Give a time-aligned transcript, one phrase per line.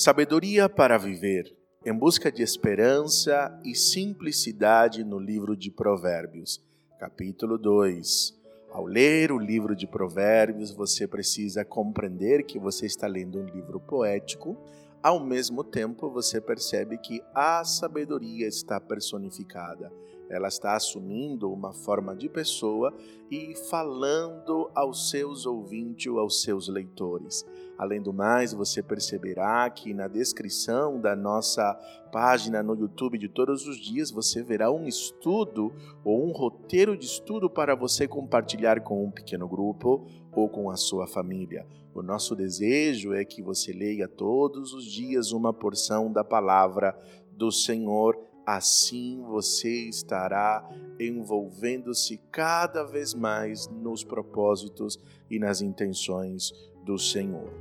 [0.00, 1.52] Sabedoria para viver,
[1.84, 6.64] em busca de esperança e simplicidade no livro de Provérbios,
[7.00, 8.32] capítulo 2.
[8.70, 13.80] Ao ler o livro de Provérbios, você precisa compreender que você está lendo um livro
[13.80, 14.56] poético.
[15.02, 19.92] Ao mesmo tempo, você percebe que a sabedoria está personificada.
[20.30, 22.94] Ela está assumindo uma forma de pessoa
[23.30, 27.46] e falando aos seus ouvintes, aos seus leitores.
[27.78, 31.74] Além do mais, você perceberá que na descrição da nossa
[32.10, 35.72] página no YouTube de todos os dias você verá um estudo
[36.04, 40.76] ou um roteiro de estudo para você compartilhar com um pequeno grupo ou com a
[40.76, 41.66] sua família.
[41.94, 46.96] O nosso desejo é que você leia todos os dias uma porção da palavra
[47.30, 50.66] do Senhor assim você estará
[50.98, 54.98] envolvendo-se cada vez mais nos propósitos
[55.30, 56.50] e nas intenções
[56.82, 57.52] do Senhor.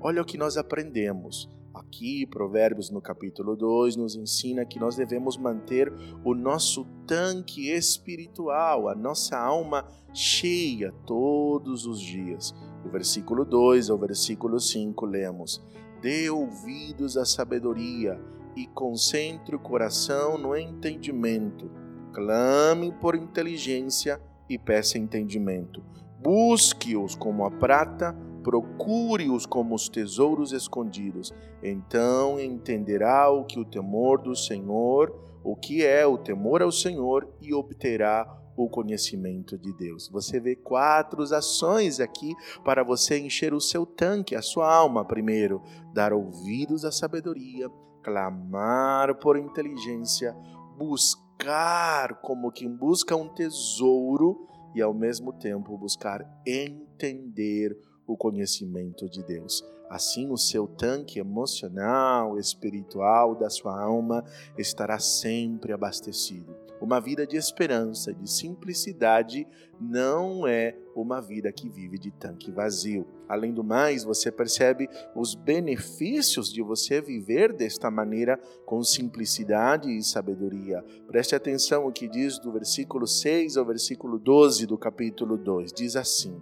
[0.00, 1.50] Olha o que nós aprendemos.
[1.74, 5.92] Aqui, Provérbios no capítulo 2 nos ensina que nós devemos manter
[6.24, 12.54] o nosso tanque espiritual, a nossa alma cheia todos os dias.
[12.84, 15.60] O versículo 2 ao versículo 5 lemos:
[16.00, 18.16] Dê ouvidos à sabedoria
[18.56, 21.70] e concentre o coração no entendimento.
[22.12, 25.84] Clame por inteligência e peça entendimento.
[26.18, 31.34] Busque-os como a prata procure-os como os tesouros escondidos.
[31.60, 35.12] Então entenderá o que o temor do Senhor,
[35.42, 38.24] o que é o temor ao Senhor e obterá
[38.56, 40.08] o conhecimento de Deus.
[40.12, 42.34] Você vê quatro ações aqui
[42.64, 45.04] para você encher o seu tanque, a sua alma.
[45.04, 45.60] Primeiro,
[45.92, 47.68] dar ouvidos à sabedoria,
[48.06, 50.32] clamar por inteligência,
[50.78, 59.24] buscar como quem busca um tesouro e ao mesmo tempo buscar entender o conhecimento de
[59.24, 59.64] Deus.
[59.90, 64.24] Assim, o seu tanque emocional, espiritual da sua alma
[64.56, 66.65] estará sempre abastecido.
[66.80, 69.46] Uma vida de esperança, de simplicidade,
[69.80, 73.06] não é uma vida que vive de tanque vazio.
[73.28, 80.02] Além do mais, você percebe os benefícios de você viver desta maneira com simplicidade e
[80.02, 80.84] sabedoria.
[81.06, 85.72] Preste atenção o que diz do versículo 6 ao versículo 12 do capítulo 2.
[85.72, 86.40] Diz assim: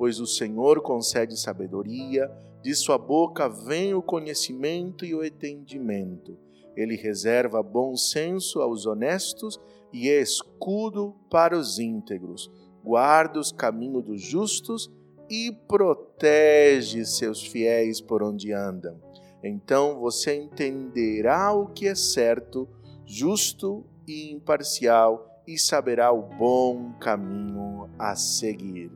[0.00, 2.32] pois o Senhor concede sabedoria,
[2.62, 6.38] de sua boca vem o conhecimento e o entendimento.
[6.76, 9.60] Ele reserva bom senso aos honestos
[9.92, 12.50] e é escudo para os íntegros.
[12.82, 14.90] Guarda os caminhos dos justos
[15.28, 19.00] e protege seus fiéis por onde andam.
[19.42, 22.68] Então você entenderá o que é certo,
[23.04, 28.90] justo e imparcial e saberá o bom caminho a seguir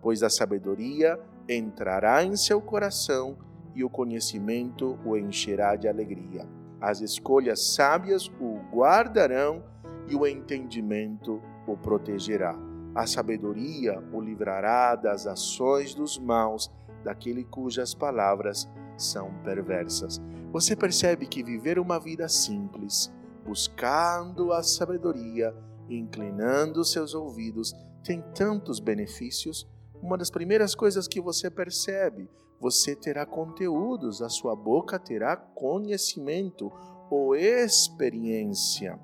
[0.00, 1.18] pois a sabedoria
[1.48, 3.36] entrará em seu coração
[3.74, 6.46] e o conhecimento o encherá de alegria.
[6.80, 9.62] As escolhas sábias o guardarão
[10.08, 12.56] e o entendimento o protegerá.
[12.94, 16.70] A sabedoria o livrará das ações dos maus,
[17.04, 20.20] daquele cujas palavras são perversas.
[20.52, 23.12] Você percebe que viver uma vida simples,
[23.44, 25.54] buscando a sabedoria,
[25.88, 29.68] inclinando seus ouvidos, tem tantos benefícios
[30.02, 32.28] uma das primeiras coisas que você percebe,
[32.60, 36.70] você terá conteúdos, a sua boca terá conhecimento
[37.10, 39.00] ou experiência.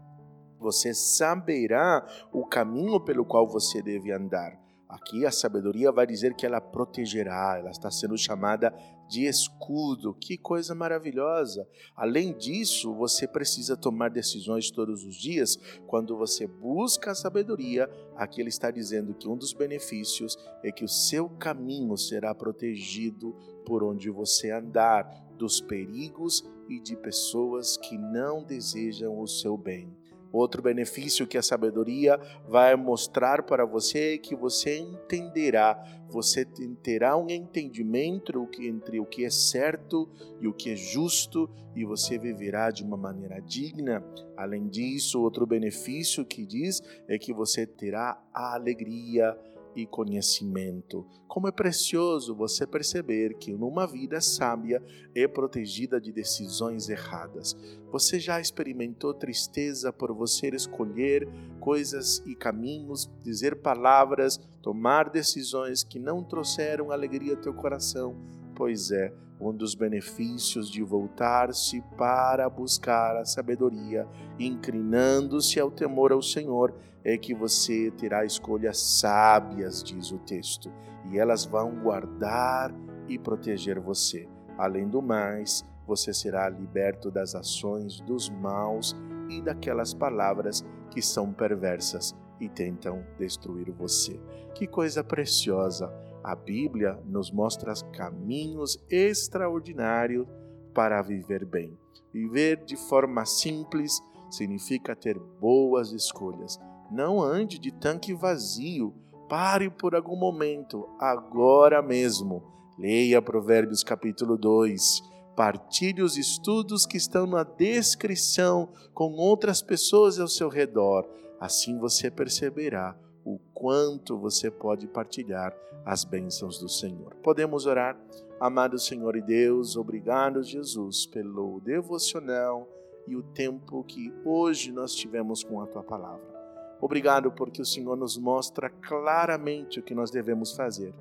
[0.61, 4.61] Você saberá o caminho pelo qual você deve andar.
[4.89, 8.73] Aqui a sabedoria vai dizer que ela protegerá, ela está sendo chamada
[9.09, 10.15] de escudo.
[10.15, 11.67] Que coisa maravilhosa!
[11.95, 15.57] Além disso, você precisa tomar decisões todos os dias.
[15.87, 20.85] Quando você busca a sabedoria, aqui ele está dizendo que um dos benefícios é que
[20.85, 23.35] o seu caminho será protegido
[23.65, 29.95] por onde você andar, dos perigos e de pessoas que não desejam o seu bem.
[30.33, 32.19] Outro benefício que a sabedoria
[32.49, 36.45] vai mostrar para você é que você entenderá, você
[36.83, 40.09] terá um entendimento entre o que é certo
[40.41, 44.05] e o que é justo e você viverá de uma maneira digna.
[44.37, 49.37] Além disso, outro benefício que diz é que você terá a alegria
[49.77, 51.07] e conhecimento.
[51.29, 54.83] Como é precioso você perceber que numa vida sábia
[55.15, 57.55] é protegida de decisões erradas.
[57.93, 61.29] Você já experimentou tristeza por você escolher
[61.61, 68.36] coisas e caminhos, dizer palavras, tomar decisões que não trouxeram alegria ao teu coração?
[68.57, 74.09] Pois é, um dos benefícios de voltar-se para buscar a sabedoria,
[74.39, 76.75] inclinando-se ao temor ao Senhor,
[77.05, 80.73] é que você terá escolhas sábias, diz o texto,
[81.13, 82.75] e elas vão guardar
[83.07, 84.27] e proteger você.
[84.57, 88.97] Além do mais, você será liberto das ações dos maus
[89.29, 94.19] e daquelas palavras que são perversas e tentam destruir você.
[94.55, 96.06] Que coisa preciosa!
[96.27, 100.27] A Bíblia nos mostra caminhos extraordinários
[100.75, 101.79] para viver bem.
[102.13, 106.59] Viver de forma simples significa ter boas escolhas.
[106.91, 108.93] Não ande de tanque vazio.
[109.29, 112.43] Pare por algum momento, agora mesmo.
[112.77, 115.03] Leia Provérbios capítulo 2
[115.37, 121.09] Partilhe os estudos que estão na descrição com outras pessoas ao seu redor.
[121.39, 127.15] Assim você perceberá o quanto você pode partilhar as bênçãos do Senhor.
[127.17, 128.01] Podemos orar?
[128.41, 132.69] Amado Senhor e Deus, obrigado, Jesus, pelo devocional
[133.07, 136.35] e o tempo que hoje nós tivemos com a tua palavra.
[136.81, 140.95] Obrigado porque o Senhor nos mostra claramente o que nós devemos fazer.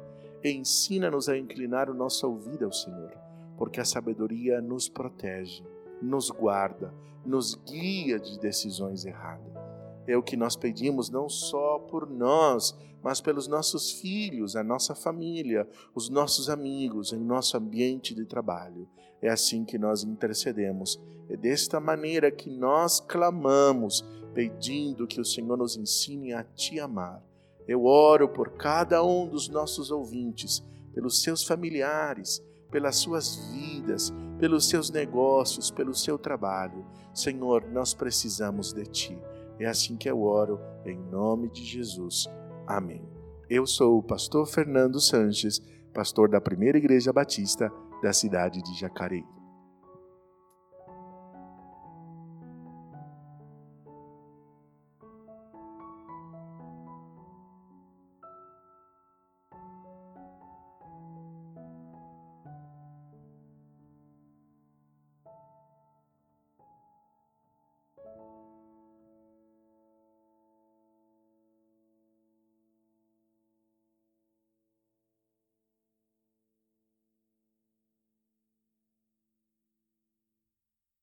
[0.44, 3.26] Ensina-nos a inclinar o nosso ouvido ao Senhor
[3.58, 5.64] porque a sabedoria nos protege,
[6.02, 6.94] nos guarda,
[7.26, 9.65] nos guia de decisões erradas.
[10.08, 14.96] É o que nós pedimos não só por nós, mas pelos nossos filhos, a nossa
[14.96, 18.88] família, os nossos amigos, em nosso ambiente de trabalho.
[19.22, 21.00] É assim que nós intercedemos.
[21.30, 24.04] É desta maneira que nós clamamos,
[24.34, 27.24] pedindo que o Senhor nos ensine a te amar.
[27.68, 30.64] Eu oro por cada um dos nossos ouvintes,
[30.94, 36.86] pelos seus familiares, pelas suas vidas, pelos seus negócios, pelo seu trabalho.
[37.14, 39.18] Senhor, nós precisamos de Ti.
[39.60, 42.28] É assim que eu oro, em nome de Jesus.
[42.68, 43.04] Amém.
[43.50, 45.62] Eu sou o pastor Fernando Sanches,
[45.94, 47.72] pastor da Primeira Igreja Batista
[48.02, 49.35] da cidade de Jacareí.